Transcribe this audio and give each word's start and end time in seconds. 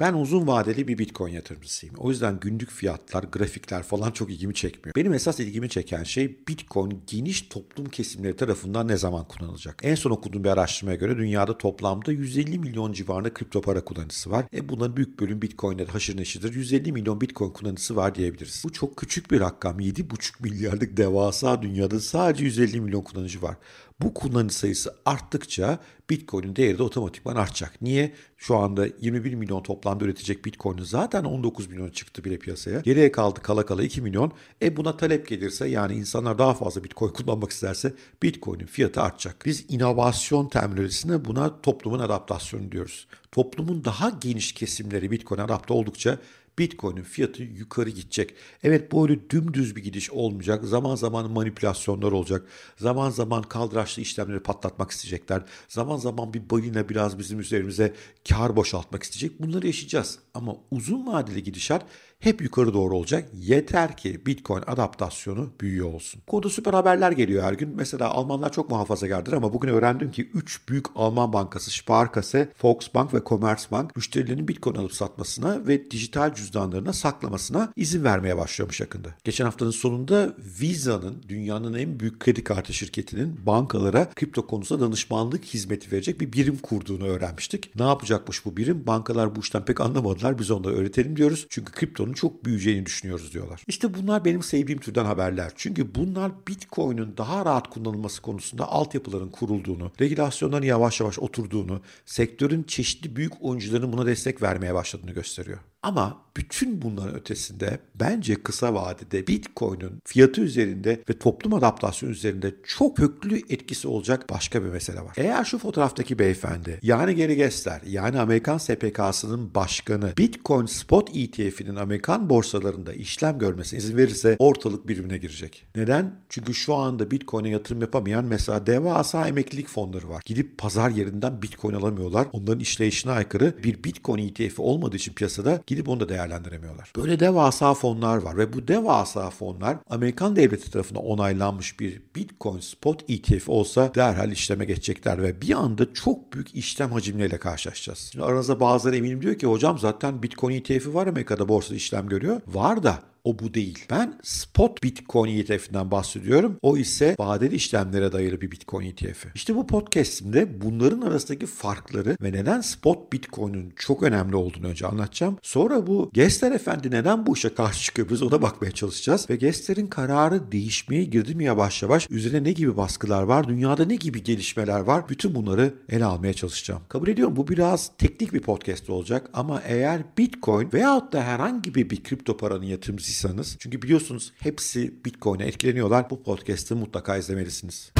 Ben 0.00 0.14
uzun 0.14 0.46
vadeli 0.46 0.88
bir 0.88 0.98
Bitcoin 0.98 1.32
yatırımcısıyım. 1.32 1.94
O 1.98 2.10
yüzden 2.10 2.40
günlük 2.40 2.70
fiyatlar, 2.70 3.22
grafikler 3.22 3.82
falan 3.82 4.10
çok 4.10 4.30
ilgimi 4.30 4.54
çekmiyor. 4.54 4.94
Benim 4.94 5.12
esas 5.12 5.40
ilgimi 5.40 5.68
çeken 5.68 6.02
şey 6.02 6.38
Bitcoin 6.48 7.02
geniş 7.06 7.42
toplum 7.42 7.86
kesimleri 7.86 8.36
tarafından 8.36 8.88
ne 8.88 8.96
zaman 8.96 9.24
kullanılacak? 9.28 9.80
En 9.82 9.94
son 9.94 10.10
okuduğum 10.10 10.44
bir 10.44 10.48
araştırmaya 10.48 10.96
göre 10.96 11.16
dünyada 11.16 11.58
toplamda 11.58 12.12
150 12.12 12.58
milyon 12.58 12.92
civarında 12.92 13.34
kripto 13.34 13.60
para 13.60 13.84
kullanıcısı 13.84 14.30
var. 14.30 14.44
E 14.54 14.68
bunların 14.68 14.96
büyük 14.96 15.20
bölüm 15.20 15.42
Bitcoin'de 15.42 15.84
haşır 15.84 16.16
neşidir. 16.16 16.54
150 16.54 16.92
milyon 16.92 17.20
Bitcoin 17.20 17.50
kullanıcısı 17.50 17.96
var 17.96 18.14
diyebiliriz. 18.14 18.62
Bu 18.64 18.72
çok 18.72 18.96
küçük 18.96 19.30
bir 19.30 19.40
rakam. 19.40 19.80
7,5 19.80 20.42
milyarlık 20.42 20.96
devasa 20.96 21.62
dünyada 21.62 22.00
sadece 22.00 22.44
150 22.44 22.80
milyon 22.80 23.02
kullanıcı 23.02 23.42
var. 23.42 23.56
Bu 24.00 24.14
kullanıcı 24.14 24.54
sayısı 24.54 24.94
arttıkça 25.04 25.78
Bitcoin'in 26.10 26.56
değeri 26.56 26.78
de 26.78 26.82
otomatikman 26.82 27.36
artacak. 27.36 27.82
Niye? 27.82 28.12
Şu 28.36 28.56
anda 28.56 28.86
21 29.00 29.34
milyon 29.34 29.62
toplamda 29.62 30.04
üretecek 30.04 30.44
Bitcoin'in 30.44 30.82
zaten 30.82 31.24
19 31.24 31.66
milyon 31.66 31.90
çıktı 31.90 32.24
bile 32.24 32.38
piyasaya. 32.38 32.80
Geriye 32.80 33.12
kaldı 33.12 33.40
kala 33.42 33.66
kala 33.66 33.82
2 33.82 34.02
milyon. 34.02 34.32
E 34.62 34.76
buna 34.76 34.96
talep 34.96 35.28
gelirse 35.28 35.68
yani 35.68 35.94
insanlar 35.94 36.38
daha 36.38 36.54
fazla 36.54 36.84
Bitcoin 36.84 37.12
kullanmak 37.12 37.50
isterse 37.50 37.94
Bitcoin'in 38.22 38.66
fiyatı 38.66 39.02
artacak. 39.02 39.42
Biz 39.46 39.64
inovasyon 39.68 40.48
terminolojisine 40.48 41.24
buna 41.24 41.60
toplumun 41.60 41.98
adaptasyonu 41.98 42.72
diyoruz. 42.72 43.06
Toplumun 43.32 43.84
daha 43.84 44.10
geniş 44.10 44.52
kesimleri 44.52 45.10
Bitcoin'e 45.10 45.42
adapte 45.42 45.72
oldukça 45.72 46.18
Bitcoin'in 46.58 47.02
fiyatı 47.02 47.42
yukarı 47.42 47.90
gidecek. 47.90 48.34
Evet 48.62 48.92
böyle 48.92 49.30
dümdüz 49.30 49.76
bir 49.76 49.82
gidiş 49.82 50.10
olmayacak. 50.10 50.64
Zaman 50.64 50.94
zaman 50.94 51.30
manipülasyonlar 51.30 52.12
olacak. 52.12 52.46
Zaman 52.76 53.10
zaman 53.10 53.42
kaldıraçlı 53.42 54.02
işlemleri 54.02 54.40
patlatmak 54.40 54.90
isteyecekler. 54.90 55.42
Zaman 55.68 55.96
zaman 55.96 56.34
bir 56.34 56.50
balina 56.50 56.88
biraz 56.88 57.18
bizim 57.18 57.40
üzerimize 57.40 57.94
kar 58.28 58.56
boşaltmak 58.56 59.02
isteyecek. 59.02 59.42
Bunları 59.42 59.66
yaşayacağız. 59.66 60.18
Ama 60.34 60.56
uzun 60.70 61.06
vadeli 61.06 61.42
gidişat 61.42 61.86
hep 62.18 62.42
yukarı 62.42 62.74
doğru 62.74 62.96
olacak. 62.96 63.28
Yeter 63.34 63.96
ki 63.96 64.26
Bitcoin 64.26 64.62
adaptasyonu 64.66 65.50
büyüyor 65.60 65.94
olsun. 65.94 66.22
Konuda 66.26 66.48
süper 66.48 66.74
haberler 66.74 67.12
geliyor 67.12 67.42
her 67.42 67.52
gün. 67.52 67.74
Mesela 67.76 68.10
Almanlar 68.10 68.52
çok 68.52 68.70
muhafazakardır 68.70 69.32
ama 69.32 69.52
bugün 69.52 69.68
öğrendim 69.68 70.10
ki 70.10 70.30
3 70.34 70.68
büyük 70.68 70.86
Alman 70.94 71.32
bankası 71.32 71.70
Sparkasse, 71.70 72.52
Volksbank 72.62 73.14
ve 73.14 73.20
Commerzbank 73.26 73.96
müşterilerinin 73.96 74.48
Bitcoin 74.48 74.74
alıp 74.74 74.92
satmasına 74.92 75.66
ve 75.66 75.90
dijital 75.90 76.34
cüzdanlarına 76.34 76.92
saklamasına 76.92 77.72
izin 77.76 78.04
vermeye 78.04 78.36
başlıyormuş 78.36 78.80
yakında. 78.80 79.08
Geçen 79.24 79.44
haftanın 79.44 79.70
sonunda 79.70 80.34
Visa'nın 80.60 81.22
dünyanın 81.28 81.74
en 81.74 82.00
büyük 82.00 82.20
kredi 82.20 82.44
kartı 82.44 82.72
şirketinin 82.72 83.40
bankalara 83.46 84.10
kripto 84.10 84.46
konusunda 84.46 84.86
danışmanlık 84.86 85.44
hizmeti 85.44 85.92
verecek 85.92 86.20
bir 86.20 86.32
birim 86.32 86.58
kurduğunu 86.58 87.04
öğrenmiştik. 87.06 87.76
Ne 87.76 87.84
yapacakmış 87.84 88.44
bu 88.44 88.56
birim? 88.56 88.86
Bankalar 88.86 89.36
bu 89.36 89.40
işten 89.40 89.64
pek 89.64 89.80
anlamadılar. 89.80 90.38
Biz 90.38 90.50
onları 90.50 90.74
öğretelim 90.74 91.16
diyoruz. 91.16 91.46
Çünkü 91.50 91.72
kripto 91.72 92.07
rakamının 92.08 92.14
çok 92.14 92.44
büyüyeceğini 92.44 92.86
düşünüyoruz 92.86 93.32
diyorlar. 93.32 93.62
İşte 93.66 93.94
bunlar 93.94 94.24
benim 94.24 94.42
sevdiğim 94.42 94.80
türden 94.80 95.04
haberler. 95.04 95.52
Çünkü 95.56 95.94
bunlar 95.94 96.32
Bitcoin'in 96.48 97.16
daha 97.16 97.44
rahat 97.44 97.70
kullanılması 97.70 98.22
konusunda 98.22 98.68
altyapıların 98.68 99.30
kurulduğunu, 99.30 99.92
regülasyonların 100.00 100.66
yavaş 100.66 101.00
yavaş 101.00 101.18
oturduğunu, 101.18 101.80
sektörün 102.06 102.62
çeşitli 102.62 103.16
büyük 103.16 103.32
oyuncuların 103.40 103.92
buna 103.92 104.06
destek 104.06 104.42
vermeye 104.42 104.74
başladığını 104.74 105.12
gösteriyor. 105.12 105.58
Ama 105.88 106.28
bütün 106.38 106.82
bunların 106.82 107.14
ötesinde 107.14 107.78
bence 107.94 108.34
kısa 108.34 108.74
vadede 108.74 109.26
Bitcoin'in 109.26 110.02
fiyatı 110.04 110.40
üzerinde 110.40 111.02
ve 111.10 111.18
toplum 111.18 111.54
adaptasyonu 111.54 112.12
üzerinde 112.12 112.54
çok 112.66 112.96
köklü 112.96 113.36
etkisi 113.36 113.88
olacak 113.88 114.30
başka 114.30 114.64
bir 114.64 114.68
mesele 114.68 115.00
var. 115.00 115.12
Eğer 115.16 115.44
şu 115.44 115.58
fotoğraftaki 115.58 116.18
beyefendi 116.18 116.78
yani 116.82 117.16
Gary 117.16 117.34
Gessler 117.34 117.80
yani 117.86 118.20
Amerikan 118.20 118.58
SPK'sının 118.58 119.54
başkanı 119.54 120.12
Bitcoin 120.18 120.66
Spot 120.66 121.16
ETF'inin 121.16 121.76
Amerikan 121.76 122.30
borsalarında 122.30 122.92
işlem 122.92 123.38
görmesine 123.38 123.78
izin 123.78 123.96
verirse 123.96 124.36
ortalık 124.38 124.88
birbirine 124.88 125.18
girecek. 125.18 125.66
Neden? 125.76 126.14
Çünkü 126.28 126.54
şu 126.54 126.74
anda 126.74 127.10
Bitcoin'e 127.10 127.48
yatırım 127.48 127.80
yapamayan 127.80 128.24
mesela 128.24 128.66
devasa 128.66 129.28
emeklilik 129.28 129.68
fonları 129.68 130.08
var. 130.08 130.22
Gidip 130.24 130.58
pazar 130.58 130.90
yerinden 130.90 131.42
Bitcoin 131.42 131.74
alamıyorlar. 131.74 132.26
Onların 132.32 132.60
işleyişine 132.60 133.12
aykırı 133.12 133.54
bir 133.64 133.84
Bitcoin 133.84 134.28
ETF'i 134.28 134.62
olmadığı 134.62 134.96
için 134.96 135.12
piyasada 135.12 135.62
gidip 135.66 135.77
onu 135.86 136.00
da 136.00 136.08
değerlendiremiyorlar. 136.08 136.92
Böyle 136.96 137.20
devasa 137.20 137.74
fonlar 137.74 138.16
var 138.16 138.36
ve 138.36 138.52
bu 138.52 138.68
devasa 138.68 139.30
fonlar 139.30 139.76
Amerikan 139.90 140.36
devleti 140.36 140.70
tarafından 140.70 141.04
onaylanmış 141.04 141.80
bir 141.80 142.02
Bitcoin 142.16 142.60
spot 142.60 143.10
ETF 143.10 143.48
olsa 143.48 143.94
derhal 143.94 144.32
işleme 144.32 144.64
geçecekler 144.64 145.22
ve 145.22 145.42
bir 145.42 145.54
anda 145.54 145.94
çok 145.94 146.32
büyük 146.32 146.54
işlem 146.54 146.92
hacimleriyle 146.92 147.38
karşılaşacağız. 147.38 148.08
Şimdi 148.12 148.24
aranızda 148.24 148.60
bazıları 148.60 148.96
eminim 148.96 149.22
diyor 149.22 149.34
ki 149.34 149.46
hocam 149.46 149.78
zaten 149.78 150.22
Bitcoin 150.22 150.54
ETF'i 150.54 150.94
var 150.94 151.06
Amerika'da 151.06 151.48
borsada 151.48 151.74
işlem 151.74 152.08
görüyor. 152.08 152.40
Var 152.46 152.82
da 152.82 152.98
o 153.24 153.38
bu 153.38 153.54
değil. 153.54 153.78
Ben 153.90 154.18
spot 154.22 154.82
Bitcoin 154.82 155.38
ETF'inden 155.38 155.90
bahsediyorum. 155.90 156.56
O 156.62 156.76
ise 156.76 157.16
vadeli 157.18 157.54
işlemlere 157.54 158.12
dayalı 158.12 158.40
bir 158.40 158.50
Bitcoin 158.50 158.86
ETF'i. 158.86 159.28
İşte 159.34 159.54
bu 159.54 159.66
podcast'imde 159.66 160.60
bunların 160.60 161.00
arasındaki 161.00 161.46
farkları 161.46 162.16
ve 162.22 162.32
neden 162.32 162.60
spot 162.60 163.12
Bitcoin'in 163.12 163.72
çok 163.76 164.02
önemli 164.02 164.36
olduğunu 164.36 164.66
önce 164.66 164.86
anlatacağım. 164.86 165.38
Sonra 165.42 165.86
bu 165.86 166.10
Gessler 166.14 166.52
Efendi 166.52 166.90
neden 166.90 167.26
bu 167.26 167.36
işe 167.36 167.54
karşı 167.54 167.84
çıkıyor 167.84 168.08
biz 168.10 168.22
ona 168.22 168.42
bakmaya 168.42 168.72
çalışacağız. 168.72 169.30
Ve 169.30 169.36
Gessler'in 169.36 169.86
kararı 169.86 170.52
değişmeye 170.52 171.04
girdi 171.04 171.34
mi 171.34 171.44
yavaş 171.44 171.82
yavaş? 171.82 172.10
Üzerine 172.10 172.44
ne 172.44 172.52
gibi 172.52 172.76
baskılar 172.76 173.22
var? 173.22 173.48
Dünyada 173.48 173.84
ne 173.84 173.96
gibi 173.96 174.22
gelişmeler 174.22 174.80
var? 174.80 175.08
Bütün 175.08 175.34
bunları 175.34 175.74
ele 175.88 176.04
almaya 176.04 176.34
çalışacağım. 176.34 176.82
Kabul 176.88 177.08
ediyorum 177.08 177.36
bu 177.36 177.48
biraz 177.48 177.90
teknik 177.98 178.32
bir 178.32 178.40
podcast 178.40 178.90
olacak 178.90 179.30
ama 179.32 179.62
eğer 179.66 180.02
Bitcoin 180.18 180.68
veyahut 180.72 181.12
da 181.12 181.22
herhangi 181.22 181.74
bir, 181.74 181.90
bir 181.90 182.02
kripto 182.02 182.36
paranın 182.36 182.64
yatırımcısı 182.64 183.07
yatırımcıysanız 183.08 183.56
çünkü 183.58 183.82
biliyorsunuz 183.82 184.32
hepsi 184.38 185.04
Bitcoin'e 185.04 185.44
etkileniyorlar. 185.44 186.10
Bu 186.10 186.22
podcast'ı 186.22 186.76
mutlaka 186.76 187.16
izlemelisiniz. 187.16 187.92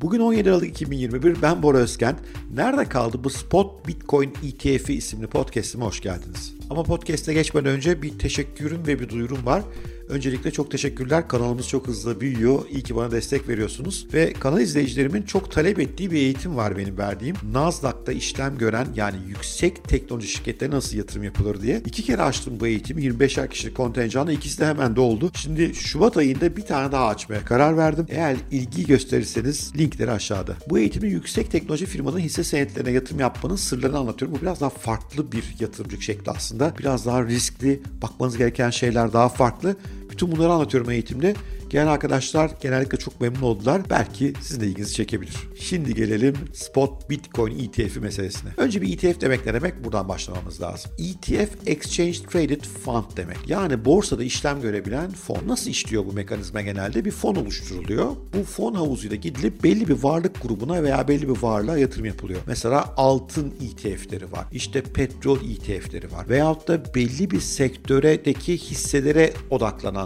Bugün 0.00 0.20
17 0.20 0.50
Aralık 0.50 0.68
2021 0.68 1.42
ben 1.42 1.62
Bora 1.62 1.78
Özkent. 1.78 2.18
Nerede 2.54 2.84
kaldı 2.84 3.24
bu 3.24 3.30
Spot 3.30 3.88
Bitcoin 3.88 4.32
ETF'i 4.44 4.94
isimli 4.94 5.26
podcast'ime 5.26 5.84
hoş 5.84 6.00
geldiniz. 6.00 6.54
Ama 6.70 6.82
podcast'e 6.82 7.34
geçmeden 7.34 7.72
önce 7.72 8.02
bir 8.02 8.18
teşekkürüm 8.18 8.86
ve 8.86 9.00
bir 9.00 9.08
duyurum 9.08 9.46
var. 9.46 9.62
Öncelikle 10.08 10.50
çok 10.50 10.70
teşekkürler. 10.70 11.28
Kanalımız 11.28 11.68
çok 11.68 11.86
hızlı 11.86 12.20
büyüyor. 12.20 12.62
İyi 12.70 12.82
ki 12.82 12.96
bana 12.96 13.10
destek 13.10 13.48
veriyorsunuz. 13.48 14.06
Ve 14.14 14.32
kanal 14.32 14.60
izleyicilerimin 14.60 15.22
çok 15.22 15.52
talep 15.52 15.80
ettiği 15.80 16.10
bir 16.10 16.16
eğitim 16.16 16.56
var 16.56 16.76
benim 16.76 16.98
verdiğim. 16.98 17.36
Nasdaq'ta 17.52 18.12
işlem 18.12 18.58
gören 18.58 18.86
yani 18.96 19.16
yüksek 19.28 19.84
teknoloji 19.84 20.28
şirketlerine 20.28 20.74
nasıl 20.74 20.96
yatırım 20.96 21.22
yapılır 21.22 21.62
diye. 21.62 21.82
İki 21.86 22.02
kere 22.02 22.22
açtım 22.22 22.60
bu 22.60 22.66
eğitimi. 22.66 23.02
25'er 23.02 23.48
kişilik 23.48 23.76
kontenjanla 23.76 24.32
ikisi 24.32 24.60
de 24.60 24.66
hemen 24.66 24.96
doldu. 24.96 25.30
Şimdi 25.34 25.74
Şubat 25.74 26.16
ayında 26.16 26.56
bir 26.56 26.62
tane 26.62 26.92
daha 26.92 27.06
açmaya 27.06 27.44
karar 27.44 27.76
verdim. 27.76 28.06
Eğer 28.08 28.36
ilgi 28.50 28.86
gösterirseniz 28.86 29.72
linkleri 29.78 30.10
aşağıda. 30.10 30.54
Bu 30.70 30.78
eğitimi 30.78 31.08
yüksek 31.08 31.50
teknoloji 31.50 31.86
firmanın 31.86 32.18
hisse 32.18 32.44
senetlerine 32.44 32.90
yatırım 32.90 33.20
yapmanın 33.20 33.56
sırlarını 33.56 33.98
anlatıyorum. 33.98 34.36
Bu 34.38 34.42
biraz 34.42 34.60
daha 34.60 34.70
farklı 34.70 35.32
bir 35.32 35.44
yatırımcılık 35.60 36.02
şekli 36.02 36.30
aslında. 36.30 36.74
Biraz 36.78 37.06
daha 37.06 37.24
riskli, 37.24 37.82
bakmanız 38.02 38.36
gereken 38.36 38.70
şeyler 38.70 39.12
daha 39.12 39.28
farklı. 39.28 39.76
Bütün 40.16 40.32
bunları 40.32 40.52
anlatıyorum 40.52 40.90
eğitimde. 40.90 41.34
Gelen 41.70 41.86
arkadaşlar 41.86 42.50
genellikle 42.60 42.98
çok 42.98 43.20
memnun 43.20 43.42
oldular. 43.42 43.82
Belki 43.90 44.32
sizin 44.40 44.60
de 44.60 44.66
ilginizi 44.66 44.94
çekebilir. 44.94 45.36
Şimdi 45.60 45.94
gelelim 45.94 46.34
spot 46.52 47.10
Bitcoin 47.10 47.58
ETF'i 47.58 48.00
meselesine. 48.00 48.50
Önce 48.56 48.82
bir 48.82 48.92
ETF 48.92 49.20
demek 49.20 49.46
ne 49.46 49.54
demek? 49.54 49.84
Buradan 49.84 50.08
başlamamız 50.08 50.60
lazım. 50.60 50.90
ETF 50.98 51.50
Exchange 51.66 52.12
Traded 52.12 52.64
Fund 52.84 53.04
demek. 53.16 53.36
Yani 53.46 53.84
borsada 53.84 54.24
işlem 54.24 54.60
görebilen 54.60 55.10
fon. 55.10 55.38
Nasıl 55.46 55.70
işliyor 55.70 56.06
bu 56.06 56.12
mekanizma 56.12 56.60
genelde? 56.60 57.04
Bir 57.04 57.10
fon 57.10 57.34
oluşturuluyor. 57.34 58.10
Bu 58.38 58.44
fon 58.44 58.74
havuzuyla 58.74 59.16
gidilip 59.16 59.64
belli 59.64 59.88
bir 59.88 60.02
varlık 60.02 60.42
grubuna 60.42 60.82
veya 60.82 61.08
belli 61.08 61.28
bir 61.28 61.42
varlığa 61.42 61.78
yatırım 61.78 62.04
yapılıyor. 62.04 62.40
Mesela 62.46 62.94
altın 62.96 63.54
ETF'leri 63.62 64.32
var. 64.32 64.44
İşte 64.52 64.82
petrol 64.82 65.38
ETF'leri 65.38 66.12
var. 66.12 66.28
Veyahut 66.28 66.68
da 66.68 66.94
belli 66.94 67.30
bir 67.30 67.40
sektöredeki 67.40 68.58
hisselere 68.58 69.32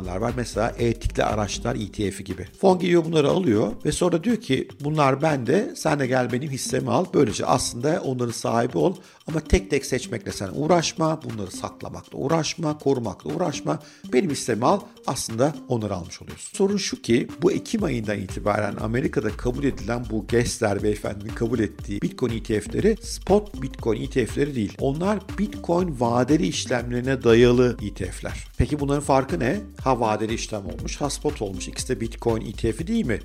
odaklananlar 0.00 0.16
var. 0.16 0.32
Mesela 0.36 0.74
etikli 0.78 1.24
araç 1.24 1.40
araçlar 1.40 1.74
ETF'i 1.74 2.24
gibi. 2.24 2.46
Fon 2.60 2.78
geliyor 2.78 3.04
bunları 3.04 3.28
alıyor 3.28 3.72
ve 3.84 3.92
sonra 3.92 4.24
diyor 4.24 4.36
ki 4.36 4.68
bunlar 4.80 5.22
bende 5.22 5.72
sen 5.76 5.98
de 5.98 6.06
gel 6.06 6.32
benim 6.32 6.50
hissemi 6.50 6.90
al. 6.90 7.04
Böylece 7.14 7.46
aslında 7.46 8.02
onların 8.04 8.32
sahibi 8.32 8.78
ol 8.78 8.96
ama 9.28 9.40
tek 9.40 9.70
tek 9.70 9.86
seçmekle 9.86 10.32
sen 10.32 10.50
uğraşma. 10.54 11.20
Bunları 11.22 11.50
saklamakla 11.50 12.18
uğraşma, 12.18 12.78
korumakla 12.78 13.34
uğraşma. 13.34 13.78
Benim 14.12 14.30
hissemi 14.30 14.66
al 14.66 14.80
aslında 15.06 15.54
onları 15.68 15.94
almış 15.94 16.22
oluyorsun. 16.22 16.56
Sorun 16.56 16.76
şu 16.76 17.02
ki 17.02 17.28
bu 17.42 17.52
Ekim 17.52 17.84
ayından 17.84 18.18
itibaren 18.18 18.76
Amerika'da 18.76 19.30
kabul 19.30 19.64
edilen 19.64 20.04
bu 20.10 20.26
Gessler 20.26 20.82
beyefendinin 20.82 21.34
kabul 21.34 21.58
ettiği 21.58 22.02
Bitcoin 22.02 22.32
ETF'leri 22.32 22.96
spot 23.02 23.62
Bitcoin 23.62 24.02
ETF'leri 24.02 24.54
değil. 24.54 24.74
Onlar 24.78 25.18
Bitcoin 25.38 25.96
vadeli 26.00 26.46
işlemlerine 26.46 27.24
dayalı 27.24 27.76
ETF'ler. 27.82 28.44
Peki 28.58 28.80
bunların 28.80 29.02
farkı 29.02 29.40
ne? 29.40 29.60
Ha 29.84 30.00
vadeli 30.00 30.34
işlem 30.34 30.66
olmuş, 30.66 31.00
ha 31.00 31.10
spot 31.10 31.42
olmuş. 31.42 31.68
İkisi 31.68 31.88
de 31.88 32.00
Bitcoin 32.00 32.40
ETF'i 32.40 32.86
değil 32.86 33.06
mi? 33.06 33.20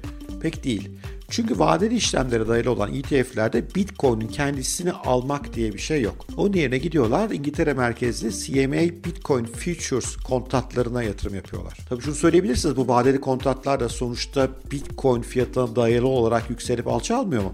Pek 0.46 0.64
değil. 0.64 0.90
Çünkü 1.30 1.60
vadeli 1.60 1.96
işlemlere 1.96 2.48
dayalı 2.48 2.72
olan 2.72 2.94
ETF'lerde 2.94 3.76
Bitcoin'in 3.76 4.28
kendisini 4.28 4.92
almak 4.92 5.54
diye 5.54 5.74
bir 5.74 5.80
şey 5.80 6.02
yok. 6.02 6.16
Onun 6.38 6.54
yerine 6.54 6.78
gidiyorlar 6.78 7.30
İngiltere 7.30 7.74
merkezli 7.74 8.32
CMA 8.32 9.04
Bitcoin 9.06 9.46
Futures 9.46 10.16
kontratlarına 10.16 11.04
yatırım 11.04 11.36
yapıyorlar. 11.36 11.78
Tabii 11.90 12.02
şunu 12.02 12.16
söyleyebilirsiniz 12.16 12.78
bu 12.78 12.88
vadeli 12.88 13.22
kontratlar 13.22 13.80
da 13.80 13.90
sonuçta 13.90 14.50
Bitcoin 14.72 15.22
fiyatına 15.22 15.76
dayalı 15.76 16.08
olarak 16.08 16.50
yükselip 16.50 16.88
alçalmıyor 16.88 17.44
mu? 17.44 17.54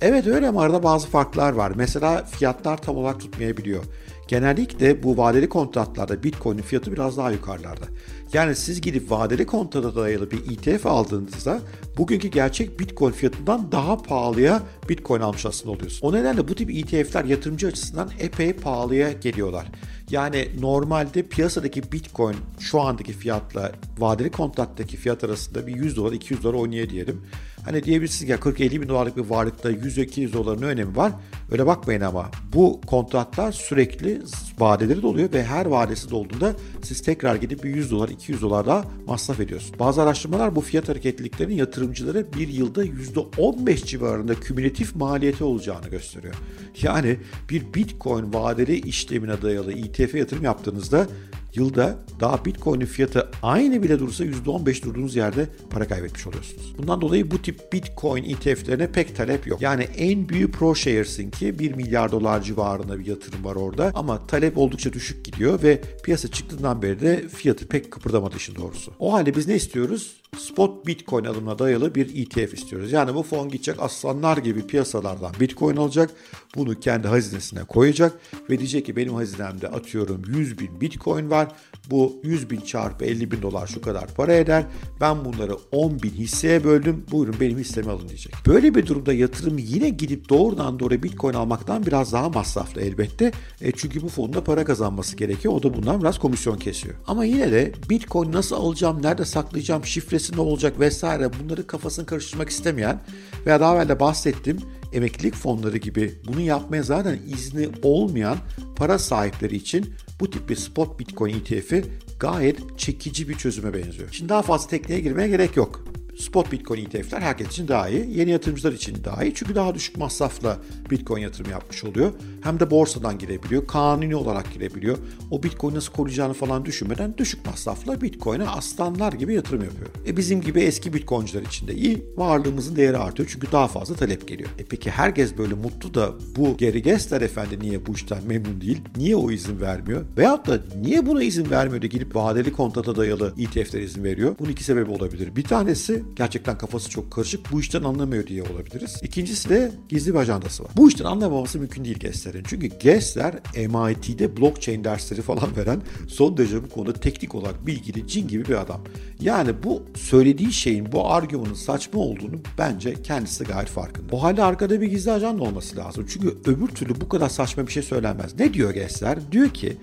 Evet 0.00 0.26
öyle 0.26 0.48
ama 0.48 0.62
arada 0.62 0.82
bazı 0.82 1.08
farklar 1.08 1.52
var. 1.52 1.72
Mesela 1.76 2.24
fiyatlar 2.24 2.76
tam 2.76 2.96
olarak 2.96 3.20
tutmayabiliyor. 3.20 3.84
Genellikle 4.28 5.02
bu 5.02 5.16
vadeli 5.16 5.48
kontratlarda 5.48 6.22
Bitcoin'in 6.22 6.62
fiyatı 6.62 6.92
biraz 6.92 7.16
daha 7.16 7.30
yukarılarda. 7.30 7.84
Yani 8.32 8.56
siz 8.56 8.80
gidip 8.80 9.10
vadeli 9.10 9.46
kontrata 9.46 9.96
dayalı 9.96 10.30
bir 10.30 10.38
ETF 10.38 10.86
aldığınızda 10.86 11.60
bugünkü 11.98 12.28
gerçek 12.28 12.80
Bitcoin 12.80 13.12
fiyatından 13.12 13.72
daha 13.72 14.02
pahalıya 14.02 14.62
Bitcoin 14.88 15.20
almış 15.20 15.46
aslında 15.46 15.70
oluyorsunuz. 15.70 16.00
O 16.02 16.12
nedenle 16.12 16.48
bu 16.48 16.54
tip 16.54 16.70
ETF'ler 16.70 17.24
yatırımcı 17.24 17.66
açısından 17.66 18.10
epey 18.20 18.52
pahalıya 18.52 19.12
geliyorlar. 19.12 19.66
Yani 20.10 20.48
normalde 20.60 21.22
piyasadaki 21.22 21.92
Bitcoin 21.92 22.36
şu 22.58 22.80
andaki 22.80 23.12
fiyatla 23.12 23.72
vadeli 23.98 24.30
kontrattaki 24.30 24.96
fiyat 24.96 25.24
arasında 25.24 25.66
bir 25.66 25.76
100 25.76 25.96
dolar 25.96 26.12
200 26.12 26.42
dolar 26.42 26.54
oynuyor 26.54 26.88
diyelim. 26.88 27.22
Hani 27.64 27.84
diyebilirsiniz 27.84 28.30
ya 28.30 28.36
40-50 28.36 28.80
bin 28.80 28.88
dolarlık 28.88 29.16
bir 29.16 29.24
varlıkta 29.24 29.70
100-200 29.70 30.32
doların 30.32 30.62
önemi 30.62 30.96
var. 30.96 31.12
Öyle 31.50 31.66
bakmayın 31.66 32.00
ama 32.00 32.30
bu 32.54 32.80
kontratlar 32.86 33.52
sürekli 33.52 34.22
vadeleri 34.58 35.02
doluyor 35.02 35.32
ve 35.32 35.44
her 35.44 35.66
vadesi 35.66 36.10
dolduğunda 36.10 36.54
siz 36.82 37.02
tekrar 37.02 37.36
gidip 37.36 37.64
bir 37.64 37.74
100 37.74 37.90
dolar 37.90 38.08
200 38.18 38.42
dolar 38.42 38.66
daha 38.66 38.84
masraf 39.06 39.40
ediyorsunuz. 39.40 39.78
Bazı 39.78 40.02
araştırmalar 40.02 40.56
bu 40.56 40.60
fiyat 40.60 40.88
hareketliliklerinin 40.88 41.54
yatırımcılara 41.54 42.32
bir 42.32 42.48
yılda 42.48 42.84
%15 42.84 43.86
civarında 43.86 44.34
kümülatif 44.34 44.96
maliyeti 44.96 45.44
olacağını 45.44 45.88
gösteriyor. 45.88 46.34
Yani 46.82 47.16
bir 47.50 47.74
Bitcoin 47.74 48.34
vadeli 48.34 48.80
işlemine 48.80 49.42
dayalı 49.42 49.72
ETF 49.72 50.14
yatırım 50.14 50.44
yaptığınızda 50.44 51.06
yılda 51.54 51.98
daha 52.20 52.44
Bitcoin'in 52.44 52.86
fiyatı 52.86 53.30
aynı 53.42 53.82
bile 53.82 53.98
dursa 53.98 54.24
%15 54.24 54.82
durduğunuz 54.82 55.16
yerde 55.16 55.48
para 55.70 55.88
kaybetmiş 55.88 56.26
oluyorsunuz. 56.26 56.74
Bundan 56.78 57.00
dolayı 57.00 57.30
bu 57.30 57.42
tip 57.42 57.72
Bitcoin 57.72 58.24
ETF'lerine 58.24 58.92
pek 58.92 59.16
talep 59.16 59.46
yok. 59.46 59.62
Yani 59.62 59.82
en 59.82 60.28
büyük 60.28 60.54
ProShares'in 60.54 61.30
ki 61.30 61.58
1 61.58 61.74
milyar 61.74 62.12
dolar 62.12 62.42
civarında 62.42 62.98
bir 62.98 63.06
yatırım 63.06 63.44
var 63.44 63.56
orada 63.56 63.92
ama 63.94 64.26
talep 64.26 64.58
oldukça 64.58 64.92
düşük 64.92 65.24
gidiyor 65.24 65.62
ve 65.62 65.80
piyasa 66.04 66.28
çıktığından 66.28 66.82
beri 66.82 67.00
de 67.00 67.28
fiyatı 67.28 67.68
pek 67.68 67.90
kıpırdamadı 67.90 68.36
işin 68.36 68.54
doğrusu. 68.54 68.92
O 68.98 69.12
halde 69.12 69.36
biz 69.36 69.48
ne 69.48 69.56
istiyoruz? 69.56 70.16
Spot 70.36 70.86
Bitcoin 70.86 71.24
alımına 71.24 71.58
dayalı 71.58 71.94
bir 71.94 72.26
ETF 72.26 72.54
istiyoruz. 72.54 72.92
Yani 72.92 73.14
bu 73.14 73.22
fon 73.22 73.48
gidecek 73.48 73.82
aslanlar 73.82 74.36
gibi 74.36 74.66
piyasalardan 74.66 75.32
Bitcoin 75.40 75.76
alacak. 75.76 76.10
Bunu 76.56 76.80
kendi 76.80 77.08
hazinesine 77.08 77.64
koyacak 77.64 78.18
ve 78.50 78.58
diyecek 78.58 78.86
ki 78.86 78.96
benim 78.96 79.14
hazinemde 79.14 79.68
atıyorum 79.68 80.22
100 80.26 80.58
bin 80.58 80.80
Bitcoin 80.80 81.30
var. 81.30 81.48
Bu 81.90 82.20
100 82.22 82.50
bin 82.50 82.60
çarpı 82.60 83.04
50 83.04 83.30
bin 83.30 83.42
dolar 83.42 83.66
şu 83.66 83.80
kadar 83.80 84.06
para 84.06 84.34
eder. 84.34 84.64
Ben 85.00 85.24
bunları 85.24 85.56
10 85.72 86.02
bin 86.02 86.10
hisseye 86.10 86.64
böldüm. 86.64 87.04
Buyurun 87.10 87.36
benim 87.40 87.58
hissemi 87.58 87.90
alın 87.90 88.08
diyecek. 88.08 88.34
Böyle 88.46 88.74
bir 88.74 88.86
durumda 88.86 89.12
yatırım 89.12 89.58
yine 89.58 89.88
gidip 89.88 90.28
doğrudan 90.28 90.78
doğru 90.78 91.02
Bitcoin 91.02 91.34
almaktan 91.34 91.86
biraz 91.86 92.12
daha 92.12 92.28
masraflı 92.28 92.80
elbette. 92.80 93.32
E 93.60 93.72
çünkü 93.72 94.02
bu 94.02 94.08
fonda 94.08 94.44
para 94.44 94.64
kazanması 94.64 95.16
gerekiyor. 95.16 95.54
O 95.54 95.62
da 95.62 95.74
bundan 95.74 96.00
biraz 96.00 96.18
komisyon 96.18 96.56
kesiyor. 96.56 96.94
Ama 97.06 97.24
yine 97.24 97.52
de 97.52 97.72
Bitcoin 97.90 98.32
nasıl 98.32 98.56
alacağım, 98.56 99.02
nerede 99.02 99.24
saklayacağım, 99.24 99.84
şifresi 100.18 100.36
ne 100.36 100.40
olacak 100.40 100.80
vesaire 100.80 101.30
bunları 101.40 101.66
kafasını 101.66 102.06
karıştırmak 102.06 102.48
istemeyen 102.48 103.00
veya 103.46 103.60
daha 103.60 103.74
evvel 103.74 103.88
de 103.88 104.00
bahsettim 104.00 104.58
emeklilik 104.92 105.34
fonları 105.34 105.76
gibi 105.76 106.14
bunu 106.26 106.40
yapmaya 106.40 106.82
zaten 106.82 107.18
izni 107.26 107.68
olmayan 107.82 108.38
para 108.76 108.98
sahipleri 108.98 109.56
için 109.56 109.94
bu 110.20 110.30
tip 110.30 110.48
bir 110.48 110.56
spot 110.56 110.98
bitcoin 110.98 111.34
ETF'i 111.34 111.84
gayet 112.20 112.78
çekici 112.78 113.28
bir 113.28 113.34
çözüme 113.34 113.74
benziyor. 113.74 114.08
Şimdi 114.12 114.28
daha 114.28 114.42
fazla 114.42 114.68
tekniğe 114.68 115.00
girmeye 115.00 115.28
gerek 115.28 115.56
yok. 115.56 115.84
Spot 116.18 116.52
Bitcoin 116.52 116.84
ETF'ler 116.84 117.20
herkes 117.20 117.48
için 117.48 117.68
daha 117.68 117.88
iyi. 117.88 118.18
Yeni 118.18 118.30
yatırımcılar 118.30 118.72
için 118.72 119.04
daha 119.04 119.24
iyi. 119.24 119.34
Çünkü 119.34 119.54
daha 119.54 119.74
düşük 119.74 119.96
masrafla 119.96 120.58
Bitcoin 120.90 121.22
yatırım 121.22 121.50
yapmış 121.50 121.84
oluyor. 121.84 122.12
Hem 122.42 122.60
de 122.60 122.70
borsadan 122.70 123.18
girebiliyor. 123.18 123.66
Kanuni 123.66 124.16
olarak 124.16 124.54
girebiliyor. 124.54 124.98
O 125.30 125.42
Bitcoin 125.42 125.74
nasıl 125.74 125.92
koruyacağını 125.92 126.32
falan 126.32 126.64
düşünmeden 126.64 127.14
düşük 127.18 127.46
masrafla 127.46 128.00
Bitcoin'e 128.00 128.48
aslanlar 128.48 129.12
gibi 129.12 129.34
yatırım 129.34 129.64
yapıyor. 129.64 129.90
E 130.06 130.16
bizim 130.16 130.40
gibi 130.40 130.60
eski 130.60 130.92
Bitcoin'ciler 130.92 131.42
için 131.42 131.68
de 131.68 131.74
iyi. 131.74 132.04
Varlığımızın 132.16 132.76
değeri 132.76 132.98
artıyor. 132.98 133.28
Çünkü 133.32 133.52
daha 133.52 133.68
fazla 133.68 133.94
talep 133.94 134.28
geliyor. 134.28 134.50
E 134.58 134.64
peki 134.64 134.90
herkes 134.90 135.38
böyle 135.38 135.54
mutlu 135.54 135.94
da 135.94 136.12
bu 136.36 136.56
Gary 136.56 136.78
Gensler 136.78 137.20
efendi 137.20 137.60
niye 137.60 137.86
bu 137.86 137.94
işten 137.94 138.26
memnun 138.26 138.60
değil? 138.60 138.80
Niye 138.96 139.16
o 139.16 139.30
izin 139.30 139.60
vermiyor? 139.60 140.04
Veyahut 140.16 140.46
da 140.46 140.58
niye 140.80 141.06
buna 141.06 141.22
izin 141.22 141.50
vermiyor 141.50 141.82
da 141.82 141.86
gidip 141.86 142.16
vadeli 142.16 142.52
kontrata 142.52 142.96
dayalı 142.96 143.34
ETF'lere 143.38 143.84
izin 143.84 144.04
veriyor? 144.04 144.34
Bunun 144.38 144.50
iki 144.50 144.64
sebebi 144.64 144.90
olabilir. 144.90 145.36
Bir 145.36 145.44
tanesi 145.44 146.02
gerçekten 146.16 146.58
kafası 146.58 146.90
çok 146.90 147.10
karışık. 147.10 147.52
Bu 147.52 147.60
işten 147.60 147.82
anlamıyor 147.82 148.26
diye 148.26 148.42
olabiliriz. 148.42 149.00
İkincisi 149.02 149.48
de 149.48 149.72
gizli 149.88 150.14
bir 150.14 150.18
ajandası 150.18 150.64
var. 150.64 150.70
Bu 150.76 150.88
işten 150.88 151.04
anlamaması 151.04 151.58
mümkün 151.58 151.84
değil 151.84 151.98
Gessler'in. 151.98 152.44
Çünkü 152.48 152.66
Gessler 152.66 153.34
MIT'de 153.56 154.36
blockchain 154.36 154.84
dersleri 154.84 155.22
falan 155.22 155.56
veren 155.56 155.82
son 156.08 156.36
derece 156.36 156.64
bu 156.64 156.68
konuda 156.68 156.92
teknik 156.92 157.34
olarak 157.34 157.66
bilgili 157.66 158.08
cin 158.08 158.28
gibi 158.28 158.44
bir 158.44 158.60
adam. 158.60 158.80
Yani 159.20 159.50
bu 159.62 159.82
söylediği 159.94 160.52
şeyin 160.52 160.92
bu 160.92 161.10
argümanın 161.10 161.54
saçma 161.54 162.00
olduğunu 162.00 162.36
bence 162.58 163.02
kendisi 163.02 163.44
gayet 163.44 163.68
farkında. 163.68 164.16
O 164.16 164.22
halde 164.22 164.42
arkada 164.42 164.80
bir 164.80 164.86
gizli 164.86 165.12
ajanda 165.12 165.42
olması 165.42 165.76
lazım. 165.76 166.06
Çünkü 166.08 166.28
öbür 166.44 166.68
türlü 166.68 167.00
bu 167.00 167.08
kadar 167.08 167.28
saçma 167.28 167.66
bir 167.66 167.72
şey 167.72 167.82
söylenmez. 167.82 168.34
Ne 168.38 168.54
diyor 168.54 168.74
Gessler? 168.74 169.32
Diyor 169.32 169.48
ki 169.48 169.76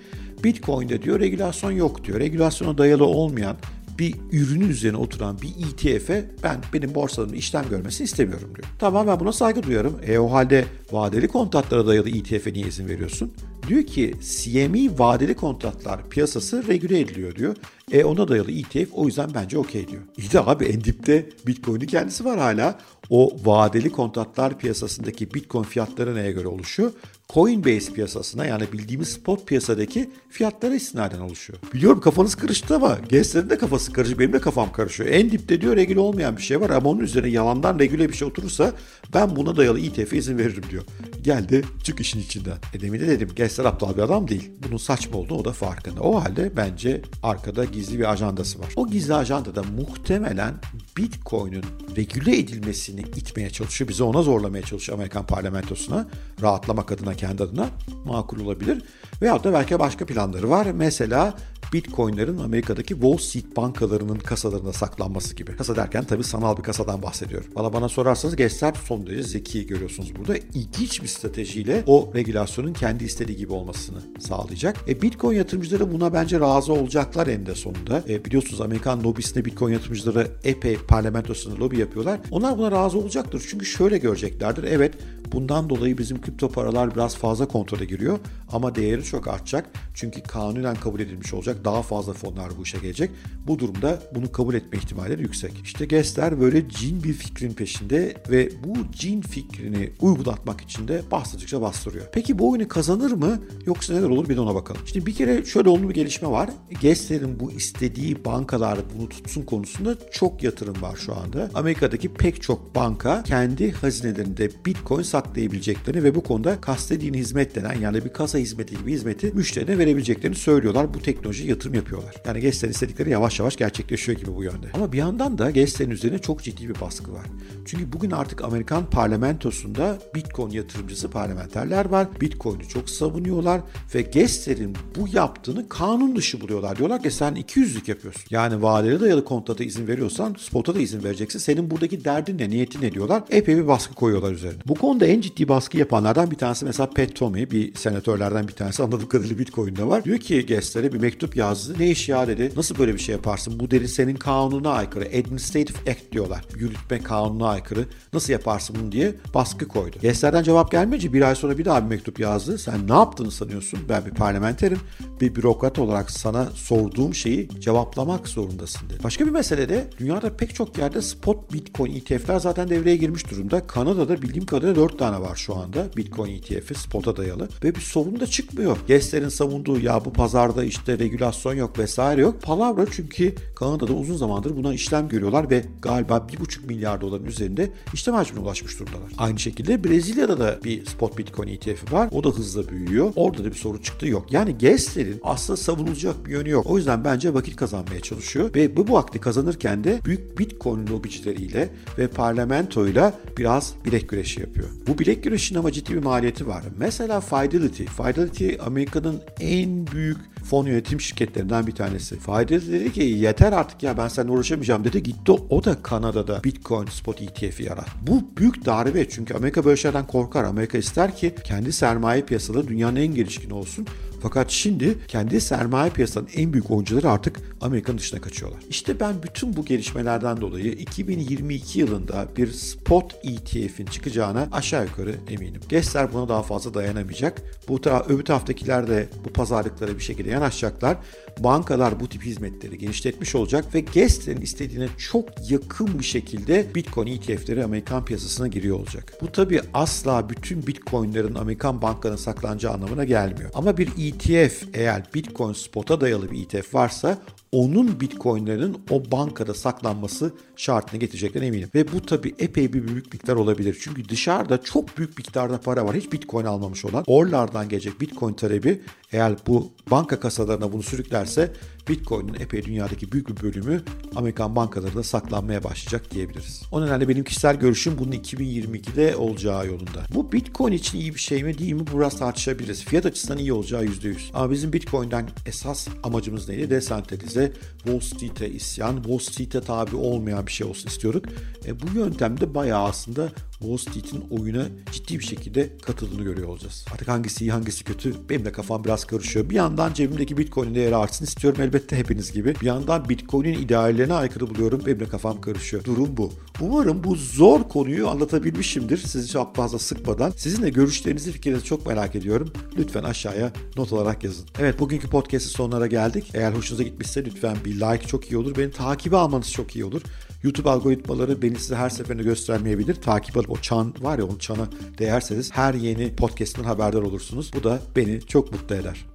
Bitcoin'de 0.44 1.02
diyor 1.02 1.20
regülasyon 1.20 1.70
yok 1.70 2.04
diyor. 2.04 2.20
Regülasyona 2.20 2.78
dayalı 2.78 3.04
olmayan 3.04 3.56
bir 3.98 4.14
ürünün 4.32 4.68
üzerine 4.68 4.96
oturan 4.96 5.38
bir 5.42 5.48
ETF'e 5.48 6.30
ben 6.42 6.60
benim 6.72 6.94
borsalarımın 6.94 7.36
işlem 7.36 7.64
görmesini 7.70 8.04
istemiyorum 8.04 8.52
diyor. 8.56 8.68
Tamam 8.78 9.06
ben 9.06 9.20
buna 9.20 9.32
saygı 9.32 9.62
duyarım. 9.62 10.00
E 10.06 10.18
o 10.18 10.32
halde 10.32 10.64
vadeli 10.92 11.28
kontratlara 11.28 11.86
dayalı 11.86 12.10
ETF'e 12.10 12.52
niye 12.52 12.66
izin 12.66 12.88
veriyorsun? 12.88 13.32
Diyor 13.68 13.82
ki 13.82 14.14
CME 14.20 14.98
vadeli 14.98 15.34
kontratlar 15.34 16.08
piyasası 16.08 16.68
regüle 16.68 17.00
ediliyor 17.00 17.36
diyor. 17.36 17.56
E 17.92 18.04
ona 18.04 18.28
dayalı 18.28 18.52
ETF 18.52 18.88
o 18.92 19.06
yüzden 19.06 19.30
bence 19.34 19.58
okey 19.58 19.88
diyor. 19.88 20.02
İyi 20.18 20.32
de 20.32 20.40
abi 20.40 20.64
en 20.64 20.84
dipte 20.84 21.30
Bitcoin'in 21.46 21.86
kendisi 21.86 22.24
var 22.24 22.38
hala. 22.38 22.78
O 23.10 23.36
vadeli 23.44 23.90
kontratlar 23.92 24.58
piyasasındaki 24.58 25.34
Bitcoin 25.34 25.62
fiyatları 25.64 26.14
neye 26.14 26.32
göre 26.32 26.48
oluşuyor? 26.48 26.92
Coinbase 27.34 27.92
piyasasına 27.92 28.46
yani 28.46 28.64
bildiğimiz 28.72 29.08
spot 29.08 29.46
piyasadaki 29.46 30.10
fiyatlara 30.30 30.74
istinaden 30.74 31.20
oluşuyor. 31.20 31.58
Biliyorum 31.74 32.00
kafanız 32.00 32.34
karıştı 32.34 32.76
ama 32.76 32.98
gençlerin 33.08 33.50
de 33.50 33.58
kafası 33.58 33.92
karışık. 33.92 34.18
Benim 34.18 34.32
de 34.32 34.38
kafam 34.38 34.72
karışıyor. 34.72 35.08
En 35.08 35.30
dipte 35.30 35.60
diyor 35.60 35.76
regüle 35.76 36.00
olmayan 36.00 36.36
bir 36.36 36.42
şey 36.42 36.60
var 36.60 36.70
ama 36.70 36.90
onun 36.90 37.00
üzerine 37.00 37.28
yalandan 37.28 37.78
regüle 37.78 38.08
bir 38.08 38.14
şey 38.14 38.28
oturursa 38.28 38.72
ben 39.14 39.36
buna 39.36 39.56
dayalı 39.56 39.80
ETF'e 39.80 40.16
izin 40.16 40.38
veririm 40.38 40.64
diyor. 40.70 40.82
Geldi 41.22 41.64
çık 41.82 42.00
işin 42.00 42.20
içinden. 42.20 42.56
E 42.74 42.80
demin 42.80 43.00
de 43.00 43.08
dedim 43.08 43.28
gençler 43.36 43.64
aptal 43.64 43.96
bir 43.96 44.02
adam 44.02 44.28
değil. 44.28 44.50
Bunun 44.68 44.76
saçma 44.76 45.18
olduğunu 45.18 45.38
o 45.38 45.44
da 45.44 45.52
farkında. 45.52 46.00
O 46.00 46.24
halde 46.24 46.56
bence 46.56 47.02
arkada 47.22 47.64
gizli 47.64 47.98
bir 47.98 48.12
ajandası 48.12 48.58
var. 48.58 48.72
O 48.76 48.88
gizli 48.88 49.14
ajandada 49.14 49.62
muhtemelen 49.62 50.54
Bitcoin'in 50.96 51.64
regüle 51.96 52.38
edilmesini 52.38 53.00
itmeye 53.00 53.50
çalışıyor. 53.50 53.88
Bizi 53.88 54.02
ona 54.02 54.22
zorlamaya 54.22 54.62
çalışıyor 54.62 54.98
Amerikan 54.98 55.26
parlamentosuna. 55.26 56.06
Rahatlamak 56.42 56.92
adına 56.92 57.14
kendi 57.14 57.42
adına 57.42 57.68
makul 58.04 58.40
olabilir. 58.40 58.82
Veyahut 59.22 59.44
da 59.44 59.52
belki 59.52 59.78
başka 59.78 60.06
planları 60.06 60.50
var. 60.50 60.66
Mesela 60.66 61.34
Bitcoin'lerin 61.72 62.38
Amerika'daki 62.38 62.94
Wall 62.94 63.16
Street 63.16 63.56
bankalarının 63.56 64.18
kasalarında 64.18 64.72
saklanması 64.72 65.34
gibi. 65.34 65.56
Kasa 65.56 65.76
derken 65.76 66.04
tabii 66.04 66.24
sanal 66.24 66.56
bir 66.56 66.62
kasadan 66.62 67.02
bahsediyorum. 67.02 67.46
Bana 67.54 67.72
bana 67.72 67.88
sorarsanız 67.88 68.36
gençler 68.36 68.74
son 68.84 69.06
derece 69.06 69.22
zeki 69.22 69.66
görüyorsunuz 69.66 70.16
burada. 70.16 70.36
İlginç 70.36 71.02
bir 71.02 71.08
stratejiyle 71.08 71.84
o 71.86 72.10
regülasyonun 72.14 72.72
kendi 72.72 73.04
istediği 73.04 73.36
gibi 73.36 73.52
olmasını 73.52 73.98
sağlayacak. 74.18 74.76
E, 74.88 75.02
Bitcoin 75.02 75.36
yatırımcıları 75.36 75.92
buna 75.92 76.12
bence 76.12 76.40
razı 76.40 76.72
olacaklar 76.72 77.26
en 77.26 77.46
de 77.46 77.54
sonunda. 77.54 78.02
E, 78.08 78.24
biliyorsunuz 78.24 78.60
Amerikan 78.60 79.04
lobisinde 79.04 79.44
Bitcoin 79.44 79.72
yatırımcıları 79.72 80.28
epey 80.44 80.76
parlamentosunda 80.76 81.60
lobi 81.60 81.78
yapıyorlar. 81.78 82.20
Onlar 82.30 82.58
buna 82.58 82.70
razı 82.70 82.98
olacaktır. 82.98 83.46
Çünkü 83.48 83.66
şöyle 83.66 83.98
göreceklerdir. 83.98 84.64
Evet 84.64 84.94
Bundan 85.32 85.70
dolayı 85.70 85.98
bizim 85.98 86.20
kripto 86.20 86.48
paralar 86.48 86.94
biraz 86.94 87.16
fazla 87.16 87.48
kontrole 87.48 87.84
giriyor 87.84 88.18
ama 88.52 88.74
değeri 88.74 89.04
çok 89.04 89.28
artacak. 89.28 89.70
Çünkü 89.94 90.22
kanunen 90.22 90.76
kabul 90.76 91.00
edilmiş 91.00 91.34
olacak. 91.34 91.64
Daha 91.64 91.82
fazla 91.82 92.12
fonlar 92.12 92.50
bu 92.58 92.62
işe 92.62 92.78
gelecek. 92.78 93.10
Bu 93.46 93.58
durumda 93.58 93.98
bunu 94.14 94.32
kabul 94.32 94.54
etme 94.54 94.78
ihtimalleri 94.78 95.22
yüksek. 95.22 95.52
İşte 95.64 95.84
Gessler 95.86 96.40
böyle 96.40 96.68
cin 96.68 97.02
bir 97.02 97.12
fikrin 97.12 97.52
peşinde 97.52 98.16
ve 98.30 98.50
bu 98.64 98.92
cin 98.92 99.20
fikrini 99.20 99.90
uygulatmak 100.00 100.60
için 100.60 100.88
de 100.88 101.02
bastırdıkça 101.10 101.60
bastırıyor. 101.60 102.06
Peki 102.12 102.38
bu 102.38 102.50
oyunu 102.50 102.68
kazanır 102.68 103.12
mı 103.12 103.38
yoksa 103.66 103.94
neler 103.94 104.08
olur 104.08 104.28
bir 104.28 104.36
de 104.36 104.40
ona 104.40 104.54
bakalım. 104.54 104.80
Şimdi 104.86 105.06
bir 105.06 105.14
kere 105.14 105.44
şöyle 105.44 105.68
olumlu 105.68 105.88
bir 105.88 105.94
gelişme 105.94 106.28
var. 106.28 106.50
Gessler'in 106.80 107.40
bu 107.40 107.52
istediği 107.52 108.24
bankalar 108.24 108.78
bunu 108.98 109.08
tutsun 109.08 109.42
konusunda 109.42 109.96
çok 110.10 110.42
yatırım 110.42 110.82
var 110.82 110.96
şu 110.96 111.16
anda. 111.16 111.50
Amerika'daki 111.54 112.14
pek 112.14 112.42
çok 112.42 112.74
banka 112.74 113.22
kendi 113.22 113.72
hazinelerinde 113.72 114.50
Bitcoin 114.66 115.02
saklayabileceklerini 115.16 116.04
ve 116.04 116.14
bu 116.14 116.22
konuda 116.22 116.60
kastediğin 116.60 117.14
hizmet 117.14 117.54
denen 117.54 117.80
yani 117.80 118.04
bir 118.04 118.12
kasa 118.12 118.38
hizmeti 118.38 118.78
gibi 118.78 118.92
hizmeti 118.92 119.26
müşterine 119.26 119.78
verebileceklerini 119.78 120.36
söylüyorlar. 120.36 120.94
Bu 120.94 121.02
teknoloji 121.02 121.48
yatırım 121.48 121.74
yapıyorlar. 121.74 122.14
Yani 122.26 122.40
Gessler'in 122.40 122.72
istedikleri 122.72 123.10
yavaş 123.10 123.40
yavaş 123.40 123.56
gerçekleşiyor 123.56 124.18
gibi 124.18 124.36
bu 124.36 124.44
yönde. 124.44 124.66
Ama 124.74 124.92
bir 124.92 124.98
yandan 124.98 125.38
da 125.38 125.50
Gessler'in 125.50 125.90
üzerine 125.90 126.18
çok 126.18 126.42
ciddi 126.42 126.68
bir 126.68 126.80
baskı 126.80 127.12
var. 127.12 127.26
Çünkü 127.66 127.92
bugün 127.92 128.10
artık 128.10 128.44
Amerikan 128.44 128.90
parlamentosunda 128.90 129.98
Bitcoin 130.14 130.50
yatırımcısı 130.50 131.10
parlamenterler 131.10 131.84
var. 131.84 132.08
Bitcoin'i 132.20 132.68
çok 132.68 132.90
savunuyorlar 132.90 133.60
ve 133.94 134.02
Gessler'in 134.02 134.76
bu 134.96 135.08
yaptığını 135.12 135.68
kanun 135.68 136.16
dışı 136.16 136.40
buluyorlar. 136.40 136.78
Diyorlar 136.78 137.02
ki 137.02 137.10
sen 137.10 137.34
200'lük 137.34 137.90
yapıyorsun. 137.90 138.22
Yani 138.30 138.62
vadeli 138.62 139.00
dayalı 139.00 139.24
kontrata 139.24 139.64
izin 139.64 139.88
veriyorsan 139.88 140.36
spota 140.38 140.74
da 140.74 140.78
izin 140.78 141.04
vereceksin. 141.04 141.38
Senin 141.38 141.70
buradaki 141.70 142.04
derdin 142.04 142.38
ne, 142.38 142.48
niyetin 142.48 142.82
ne 142.82 142.92
diyorlar. 142.92 143.22
Epey 143.30 143.56
bir 143.56 143.66
baskı 143.66 143.94
koyuyorlar 143.94 144.32
üzerine. 144.32 144.58
Bu 144.66 144.74
konuda 144.74 145.05
en 145.06 145.20
ciddi 145.20 145.48
baskı 145.48 145.78
yapanlardan 145.78 146.30
bir 146.30 146.36
tanesi 146.36 146.64
mesela 146.64 146.90
Pat 146.90 147.14
Tomey 147.14 147.50
bir 147.50 147.74
senatörlerden 147.74 148.48
bir 148.48 148.52
tanesi 148.52 148.82
anladığım 148.82 149.08
kadarıyla 149.08 149.38
Bitcoin'de 149.38 149.86
var. 149.86 150.04
Diyor 150.04 150.18
ki 150.18 150.46
Gessler'e 150.46 150.92
bir 150.92 150.98
mektup 150.98 151.36
yazdı. 151.36 151.74
Ne 151.78 151.90
iş 151.90 152.08
ya 152.08 152.28
dedi. 152.28 152.52
Nasıl 152.56 152.78
böyle 152.78 152.94
bir 152.94 152.98
şey 152.98 153.14
yaparsın? 153.14 153.60
Bu 153.60 153.70
dedi 153.70 153.88
senin 153.88 154.16
kanuna 154.16 154.70
aykırı. 154.70 155.04
Administrative 155.04 155.90
Act 155.90 156.12
diyorlar. 156.12 156.44
Yürütme 156.56 157.02
kanununa 157.02 157.48
aykırı. 157.48 157.84
Nasıl 158.12 158.32
yaparsın 158.32 158.76
bunu 158.80 158.92
diye 158.92 159.14
baskı 159.34 159.68
koydu. 159.68 159.96
Gessler'den 160.02 160.42
cevap 160.42 160.70
gelmeyince 160.70 161.12
bir 161.12 161.22
ay 161.22 161.34
sonra 161.34 161.58
bir 161.58 161.64
daha 161.64 161.84
bir 161.84 161.88
mektup 161.88 162.20
yazdı. 162.20 162.58
Sen 162.58 162.88
ne 162.88 162.92
yaptığını 162.92 163.30
sanıyorsun? 163.30 163.80
Ben 163.88 164.06
bir 164.06 164.10
parlamenterim. 164.10 164.78
Bir 165.20 165.34
bürokrat 165.34 165.78
olarak 165.78 166.10
sana 166.10 166.44
sorduğum 166.44 167.14
şeyi 167.14 167.48
cevaplamak 167.60 168.28
zorundasın 168.28 168.90
dedi. 168.90 169.04
Başka 169.04 169.26
bir 169.26 169.30
mesele 169.30 169.68
de 169.68 169.90
dünyada 169.98 170.36
pek 170.36 170.54
çok 170.54 170.78
yerde 170.78 171.02
spot 171.02 171.52
Bitcoin 171.52 171.94
ETF'ler 171.94 172.38
zaten 172.38 172.68
devreye 172.70 172.96
girmiş 172.96 173.30
durumda. 173.30 173.66
Kanada'da 173.66 174.22
bildiğim 174.22 174.46
kadarıyla 174.46 174.76
4 174.76 174.95
tane 174.96 175.20
var 175.20 175.36
şu 175.36 175.56
anda 175.56 175.86
Bitcoin 175.96 176.34
ETF'i 176.34 176.74
spot'a 176.74 177.16
dayalı 177.16 177.48
ve 177.64 177.74
bir 177.74 177.80
sorun 177.80 178.20
da 178.20 178.26
çıkmıyor. 178.26 178.76
Gessler'in 178.88 179.28
savunduğu 179.28 179.80
ya 179.80 180.04
bu 180.04 180.12
pazarda 180.12 180.64
işte 180.64 180.98
regülasyon 180.98 181.54
yok 181.54 181.78
vesaire 181.78 182.20
yok. 182.20 182.42
Palavra 182.42 182.86
çünkü 182.90 183.34
Kanada'da 183.54 183.92
uzun 183.92 184.16
zamandır 184.16 184.56
buna 184.56 184.74
işlem 184.74 185.08
görüyorlar 185.08 185.50
ve 185.50 185.64
galiba 185.82 186.16
1,5 186.16 186.66
milyar 186.66 187.00
doların 187.00 187.24
üzerinde 187.24 187.70
işlem 187.94 188.14
hacmine 188.14 188.40
ulaşmış 188.42 188.80
durumdalar. 188.80 189.12
Aynı 189.18 189.38
şekilde 189.38 189.84
Brezilya'da 189.84 190.38
da 190.38 190.58
bir 190.64 190.86
spot 190.86 191.18
Bitcoin 191.18 191.48
ETF'i 191.48 191.92
var. 191.92 192.08
O 192.12 192.24
da 192.24 192.28
hızla 192.28 192.68
büyüyor. 192.68 193.12
Orada 193.16 193.44
da 193.44 193.50
bir 193.50 193.54
sorun 193.54 193.78
çıktı 193.78 194.06
yok. 194.06 194.32
Yani 194.32 194.58
Gessler'in 194.58 195.20
aslında 195.22 195.56
savunulacak 195.56 196.26
bir 196.26 196.30
yönü 196.30 196.50
yok. 196.50 196.66
O 196.66 196.76
yüzden 196.76 197.04
bence 197.04 197.34
vakit 197.34 197.56
kazanmaya 197.56 198.00
çalışıyor 198.00 198.54
ve 198.54 198.76
bu 198.76 198.92
vakti 198.92 199.18
kazanırken 199.20 199.84
de 199.84 200.00
büyük 200.04 200.38
Bitcoin 200.38 200.86
lobicileriyle 200.86 201.68
ve 201.98 202.08
parlamentoyla 202.08 203.14
biraz 203.38 203.74
bilek 203.84 204.08
güreşi 204.08 204.40
yapıyor. 204.40 204.68
Bu 204.86 204.98
bilek 204.98 205.24
güreşinin 205.24 205.58
ama 205.58 205.72
ciddi 205.72 205.94
bir 205.94 206.02
maliyeti 206.02 206.46
var. 206.46 206.62
Mesela 206.78 207.20
Fidelity. 207.20 207.84
Fidelity 207.84 208.50
Amerika'nın 208.66 209.20
en 209.40 209.86
büyük 209.86 210.18
fon 210.44 210.66
yönetim 210.66 211.00
şirketlerinden 211.00 211.66
bir 211.66 211.72
tanesi. 211.72 212.18
Fidelity 212.18 212.72
dedi 212.72 212.92
ki 212.92 213.02
yeter 213.02 213.52
artık 213.52 213.82
ya 213.82 213.98
ben 213.98 214.08
seninle 214.08 214.32
uğraşamayacağım 214.32 214.84
dedi. 214.84 215.02
Gitti 215.02 215.32
o 215.32 215.64
da 215.64 215.82
Kanada'da 215.82 216.44
Bitcoin 216.44 216.86
spot 216.86 217.22
ETF'i 217.22 217.62
yarattı. 217.62 217.90
Bu 218.06 218.24
büyük 218.36 218.64
darbe 218.64 219.08
çünkü 219.08 219.34
Amerika 219.34 219.64
böyle 219.64 219.76
şeylerden 219.76 220.06
korkar. 220.06 220.44
Amerika 220.44 220.78
ister 220.78 221.16
ki 221.16 221.34
kendi 221.44 221.72
sermaye 221.72 222.22
piyasaları 222.22 222.68
dünyanın 222.68 222.96
en 222.96 223.14
gelişkin 223.14 223.50
olsun. 223.50 223.86
Fakat 224.22 224.50
şimdi 224.50 224.98
kendi 225.08 225.40
sermaye 225.40 225.90
piyasanın 225.90 226.28
en 226.36 226.52
büyük 226.52 226.70
oyuncuları 226.70 227.10
artık 227.10 227.40
Amerika'nın 227.60 227.98
dışına 227.98 228.20
kaçıyorlar. 228.20 228.60
İşte 228.70 229.00
ben 229.00 229.14
bütün 229.22 229.56
bu 229.56 229.64
gelişmelerden 229.64 230.40
dolayı 230.40 230.72
2022 230.72 231.78
yılında 231.78 232.28
bir 232.36 232.50
spot 232.52 233.14
ETF'in 233.24 233.86
çıkacağına 233.86 234.48
aşağı 234.52 234.84
yukarı 234.84 235.14
eminim. 235.28 235.60
Gessler 235.68 236.12
buna 236.12 236.28
daha 236.28 236.42
fazla 236.42 236.74
dayanamayacak. 236.74 237.42
Bu 237.68 237.80
taraf, 237.80 238.10
öbür 238.10 238.24
taraftakiler 238.24 238.88
de 238.88 239.08
bu 239.24 239.32
pazarlıklara 239.32 239.94
bir 239.94 240.00
şekilde 240.00 240.30
yanaşacaklar. 240.30 240.96
Bankalar 241.38 242.00
bu 242.00 242.08
tip 242.08 242.22
hizmetleri 242.22 242.78
genişletmiş 242.78 243.34
olacak 243.34 243.74
ve 243.74 243.80
Gessler'in 243.80 244.40
istediğine 244.40 244.88
çok 244.98 245.50
yakın 245.50 245.98
bir 245.98 246.04
şekilde 246.04 246.66
Bitcoin 246.74 247.06
ETF'leri 247.06 247.64
Amerikan 247.64 248.04
piyasasına 248.04 248.48
giriyor 248.48 248.76
olacak. 248.76 249.12
Bu 249.20 249.32
tabi 249.32 249.60
asla 249.74 250.28
bütün 250.28 250.66
Bitcoin'lerin 250.66 251.34
Amerikan 251.34 251.82
bankalarına 251.82 252.18
saklanacağı 252.18 252.72
anlamına 252.72 253.04
gelmiyor. 253.04 253.50
Ama 253.54 253.78
bir 253.78 253.88
ETF 254.08 254.62
eğer 254.74 255.02
Bitcoin 255.14 255.52
spot'a 255.52 256.00
dayalı 256.00 256.30
bir 256.30 256.42
ETF 256.42 256.74
varsa 256.74 257.18
onun 257.52 258.00
bitcoinlerinin 258.00 258.76
o 258.90 259.10
bankada 259.10 259.54
saklanması 259.54 260.32
şartını 260.56 261.00
getireceklerine 261.00 261.46
eminim. 261.46 261.70
Ve 261.74 261.92
bu 261.92 262.06
tabi 262.06 262.34
epey 262.38 262.72
bir 262.72 262.88
büyük 262.88 263.12
miktar 263.12 263.36
olabilir. 263.36 263.78
Çünkü 263.80 264.08
dışarıda 264.08 264.62
çok 264.62 264.98
büyük 264.98 265.18
miktarda 265.18 265.60
para 265.60 265.84
var. 265.84 265.96
Hiç 265.96 266.12
bitcoin 266.12 266.44
almamış 266.44 266.84
olan. 266.84 267.04
Oralardan 267.06 267.68
gelecek 267.68 268.00
bitcoin 268.00 268.34
talebi 268.34 268.80
eğer 269.12 269.34
bu 269.46 269.72
banka 269.90 270.20
kasalarına 270.20 270.72
bunu 270.72 270.82
sürüklerse 270.82 271.52
Bitcoin'in 271.88 272.34
epey 272.34 272.64
dünyadaki 272.64 273.12
büyük 273.12 273.28
bir 273.28 273.42
bölümü 273.42 273.82
Amerikan 274.16 274.56
bankalarında 274.56 275.02
saklanmaya 275.02 275.64
başlayacak 275.64 276.10
diyebiliriz. 276.10 276.62
O 276.72 276.86
nedenle 276.86 277.08
benim 277.08 277.24
kişisel 277.24 277.56
görüşüm 277.56 277.98
bunun 277.98 278.12
2022'de 278.12 279.16
olacağı 279.16 279.66
yolunda. 279.66 280.06
Bu 280.14 280.32
Bitcoin 280.32 280.72
için 280.72 280.98
iyi 280.98 281.14
bir 281.14 281.20
şey 281.20 281.44
mi 281.44 281.58
değil 281.58 281.72
mi 281.72 281.84
biraz 281.94 282.18
tartışabiliriz. 282.18 282.84
Fiyat 282.84 283.06
açısından 283.06 283.38
iyi 283.38 283.52
olacağı 283.52 283.84
%100. 283.84 284.16
Ama 284.34 284.50
bizim 284.50 284.72
Bitcoin'den 284.72 285.28
esas 285.46 285.88
amacımız 286.02 286.48
neydi? 286.48 286.70
Desentralize, 286.70 287.52
Wall 287.76 288.00
Street'e 288.00 288.50
isyan, 288.50 288.96
Wall 288.96 289.18
Street'e 289.18 289.60
tabi 289.60 289.96
olmayan 289.96 290.46
bir 290.46 290.52
şey 290.52 290.66
olsun 290.66 290.88
istiyorduk. 290.88 291.24
E, 291.66 291.80
bu 291.80 291.98
yöntemde 291.98 292.54
bayağı 292.54 292.84
aslında 292.84 293.32
Wall 293.58 293.76
Street'in 293.76 294.24
oyuna 294.30 294.66
ciddi 294.92 295.18
bir 295.18 295.24
şekilde 295.24 295.78
katıldığını 295.78 296.22
görüyor 296.22 296.48
olacağız. 296.48 296.84
Artık 296.92 297.08
hangisi 297.08 297.44
iyi 297.44 297.52
hangisi 297.52 297.84
kötü 297.84 298.14
benim 298.28 298.44
de 298.44 298.52
kafam 298.52 298.84
biraz 298.84 299.04
karışıyor. 299.04 299.50
Bir 299.50 299.54
yandan 299.54 299.92
cebimdeki 299.92 300.36
Bitcoin'in 300.36 300.74
değeri 300.74 300.96
artsın 300.96 301.24
istiyorum 301.24 301.60
elbette 301.62 301.96
hepiniz 301.96 302.32
gibi. 302.32 302.54
Bir 302.60 302.66
yandan 302.66 303.08
Bitcoin'in 303.08 303.58
ideallerine 303.58 304.14
aykırı 304.14 304.50
buluyorum 304.50 304.82
benim 304.86 305.00
de 305.00 305.04
kafam 305.04 305.40
karışıyor. 305.40 305.84
Durum 305.84 306.16
bu. 306.16 306.32
Umarım 306.60 307.04
bu 307.04 307.14
zor 307.16 307.68
konuyu 307.68 308.08
anlatabilmişimdir 308.08 308.98
sizi 308.98 309.28
çok 309.28 309.56
fazla 309.56 309.78
sıkmadan. 309.78 310.30
Sizin 310.30 310.62
de 310.62 310.70
görüşlerinizi 310.70 311.32
fikirlerinizi 311.32 311.66
çok 311.66 311.86
merak 311.86 312.16
ediyorum. 312.16 312.52
Lütfen 312.78 313.02
aşağıya 313.02 313.52
not 313.76 313.92
olarak 313.92 314.24
yazın. 314.24 314.46
Evet 314.58 314.80
bugünkü 314.80 315.08
podcast'ın 315.08 315.50
sonlara 315.50 315.86
geldik. 315.86 316.30
Eğer 316.34 316.52
hoşunuza 316.52 316.82
gitmişse 316.82 317.24
lütfen 317.24 317.56
bir 317.64 317.74
like 317.74 318.06
çok 318.06 318.32
iyi 318.32 318.36
olur. 318.36 318.56
Beni 318.56 318.70
takibi 318.70 319.16
almanız 319.16 319.52
çok 319.52 319.76
iyi 319.76 319.84
olur. 319.84 320.02
YouTube 320.46 320.70
algoritmaları 320.70 321.42
beni 321.42 321.58
size 321.58 321.76
her 321.76 321.90
seferinde 321.90 322.22
göstermeyebilir. 322.22 322.94
Takip 322.94 323.36
alıp 323.36 323.50
o 323.50 323.56
çan 323.56 323.94
var 324.00 324.18
ya 324.18 324.26
onun 324.26 324.38
çana 324.38 324.68
değerseniz 324.98 325.52
her 325.52 325.74
yeni 325.74 326.16
podcast'ın 326.16 326.64
haberdar 326.64 327.02
olursunuz. 327.02 327.50
Bu 327.54 327.64
da 327.64 327.80
beni 327.96 328.20
çok 328.20 328.52
mutlu 328.52 328.74
eder. 328.74 329.06